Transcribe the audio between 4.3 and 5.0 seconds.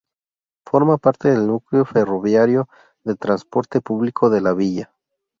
de la villa.